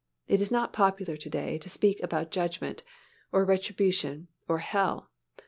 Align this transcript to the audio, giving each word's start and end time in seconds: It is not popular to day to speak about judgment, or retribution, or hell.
It 0.27 0.41
is 0.41 0.49
not 0.51 0.73
popular 0.73 1.15
to 1.15 1.29
day 1.29 1.59
to 1.59 1.69
speak 1.69 2.01
about 2.01 2.31
judgment, 2.31 2.81
or 3.31 3.45
retribution, 3.45 4.29
or 4.47 4.57
hell. 4.57 5.11